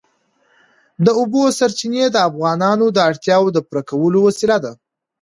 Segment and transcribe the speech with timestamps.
[1.05, 4.71] د اوبو سرچینې د افغانانو د اړتیاوو د پوره کولو وسیله ده.